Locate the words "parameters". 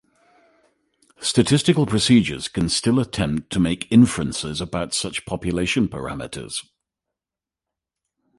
5.87-6.65